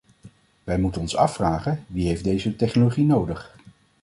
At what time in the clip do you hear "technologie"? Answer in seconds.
2.55-3.05